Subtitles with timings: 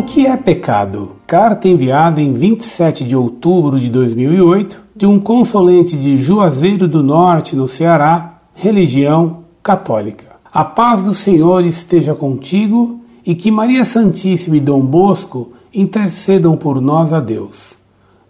[0.00, 1.16] que é pecado?
[1.26, 7.54] Carta enviada em 27 de outubro de 2008 de um consulente de Juazeiro do Norte,
[7.54, 10.28] no Ceará, religião católica.
[10.50, 16.80] A paz do Senhor esteja contigo e que Maria Santíssima e Dom Bosco intercedam por
[16.80, 17.74] nós a Deus.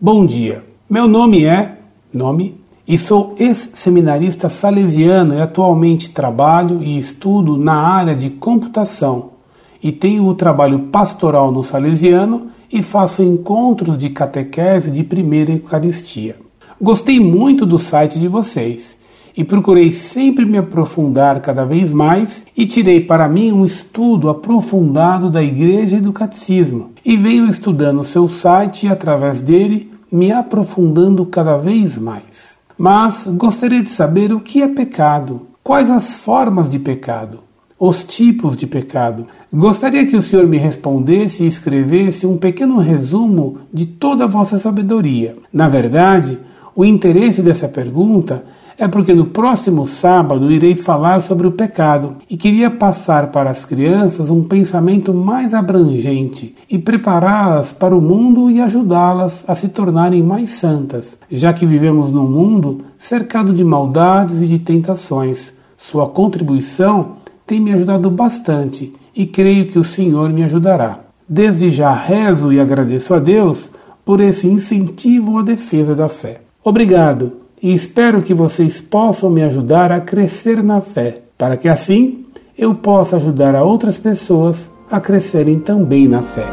[0.00, 0.64] Bom dia.
[0.88, 1.80] Meu nome é
[2.14, 2.54] nome
[2.86, 9.37] e sou ex-seminarista salesiano e atualmente trabalho e estudo na área de computação
[9.82, 16.36] e tenho o trabalho pastoral no Salesiano e faço encontros de catequese de primeira Eucaristia.
[16.80, 18.96] Gostei muito do site de vocês
[19.36, 25.30] e procurei sempre me aprofundar cada vez mais e tirei para mim um estudo aprofundado
[25.30, 31.24] da Igreja e do Catecismo e venho estudando seu site e através dele me aprofundando
[31.26, 32.58] cada vez mais.
[32.76, 37.40] Mas gostaria de saber o que é pecado, quais as formas de pecado,
[37.78, 39.26] os tipos de pecado.
[39.52, 44.58] Gostaria que o senhor me respondesse e escrevesse um pequeno resumo de toda a vossa
[44.58, 45.36] sabedoria.
[45.52, 46.38] Na verdade,
[46.74, 48.44] o interesse dessa pergunta
[48.78, 53.64] é porque no próximo sábado irei falar sobre o pecado e queria passar para as
[53.64, 60.22] crianças um pensamento mais abrangente e prepará-las para o mundo e ajudá-las a se tornarem
[60.22, 65.52] mais santas, já que vivemos num mundo cercado de maldades e de tentações.
[65.76, 67.16] Sua contribuição
[67.48, 71.00] tem me ajudado bastante e creio que o Senhor me ajudará.
[71.26, 73.70] Desde já rezo e agradeço a Deus
[74.04, 76.42] por esse incentivo à defesa da fé.
[76.62, 82.26] Obrigado e espero que vocês possam me ajudar a crescer na fé, para que assim
[82.56, 86.46] eu possa ajudar a outras pessoas a crescerem também na fé.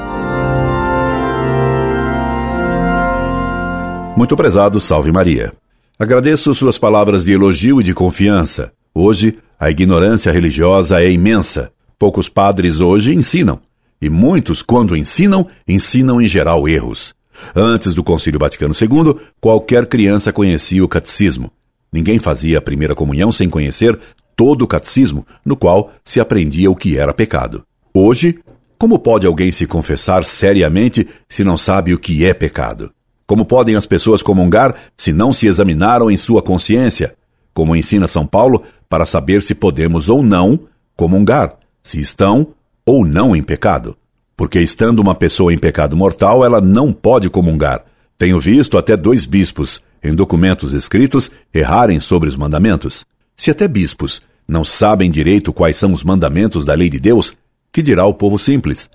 [4.16, 5.52] Muito prezado, salve Maria.
[6.00, 8.72] Agradeço suas palavras de elogio e de confiança.
[8.94, 11.72] Hoje, a ignorância religiosa é imensa.
[11.98, 13.60] Poucos padres hoje ensinam.
[14.02, 17.14] E muitos, quando ensinam, ensinam em geral erros.
[17.56, 21.52] Antes do Concílio Vaticano II, qualquer criança conhecia o catecismo.
[21.92, 23.98] Ninguém fazia a primeira comunhão sem conhecer
[24.36, 27.64] todo o catecismo, no qual se aprendia o que era pecado.
[27.94, 28.40] Hoje,
[28.78, 32.92] como pode alguém se confessar seriamente se não sabe o que é pecado?
[33.26, 37.16] Como podem as pessoas comungar se não se examinaram em sua consciência?
[37.56, 40.60] Como ensina São Paulo, para saber se podemos ou não
[40.96, 42.50] comungar, se estão
[42.86, 43.98] ou não em pecado.
[44.36, 47.86] Porque estando uma pessoa em pecado mortal, ela não pode comungar.
[48.18, 53.06] Tenho visto até dois bispos, em documentos escritos, errarem sobre os mandamentos.
[53.38, 57.34] Se até bispos não sabem direito quais são os mandamentos da lei de Deus,
[57.72, 58.90] que dirá o povo simples?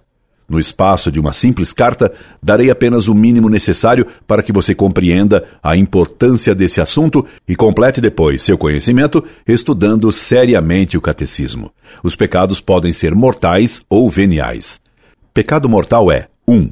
[0.50, 2.12] No espaço de uma simples carta,
[2.42, 8.00] darei apenas o mínimo necessário para que você compreenda a importância desse assunto e complete
[8.00, 11.70] depois seu conhecimento estudando seriamente o catecismo.
[12.02, 14.80] Os pecados podem ser mortais ou veniais.
[15.32, 16.52] Pecado mortal é 1.
[16.52, 16.70] Um,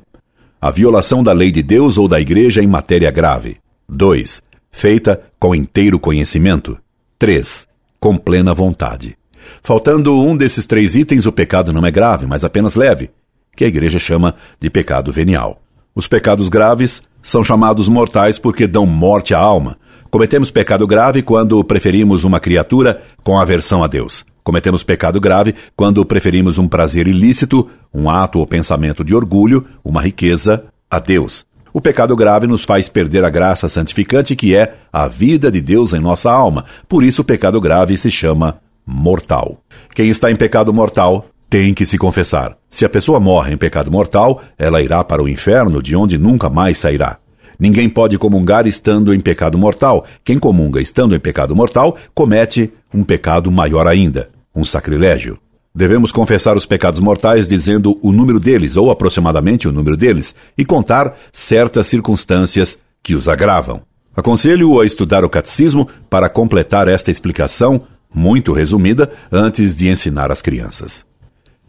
[0.60, 3.58] a violação da lei de Deus ou da Igreja em matéria grave.
[3.88, 4.42] 2.
[4.72, 6.76] Feita com inteiro conhecimento.
[7.16, 7.64] 3.
[8.00, 9.16] Com plena vontade.
[9.62, 13.10] Faltando um desses três itens, o pecado não é grave, mas apenas leve
[13.58, 15.60] que a igreja chama de pecado venial.
[15.92, 19.76] Os pecados graves são chamados mortais porque dão morte à alma.
[20.12, 24.24] Cometemos pecado grave quando preferimos uma criatura com aversão a Deus.
[24.44, 30.00] Cometemos pecado grave quando preferimos um prazer ilícito, um ato ou pensamento de orgulho, uma
[30.00, 31.44] riqueza, a Deus.
[31.72, 35.92] O pecado grave nos faz perder a graça santificante que é a vida de Deus
[35.92, 36.64] em nossa alma.
[36.88, 39.58] Por isso o pecado grave se chama mortal.
[39.96, 42.56] Quem está em pecado mortal tem que se confessar.
[42.68, 46.50] Se a pessoa morre em pecado mortal, ela irá para o inferno, de onde nunca
[46.50, 47.18] mais sairá.
[47.58, 50.04] Ninguém pode comungar estando em pecado mortal.
[50.22, 55.38] Quem comunga estando em pecado mortal comete um pecado maior ainda, um sacrilégio.
[55.74, 60.64] Devemos confessar os pecados mortais dizendo o número deles, ou aproximadamente o número deles, e
[60.64, 63.82] contar certas circunstâncias que os agravam.
[64.14, 70.42] Aconselho-o a estudar o catecismo para completar esta explicação, muito resumida, antes de ensinar às
[70.42, 71.04] crianças.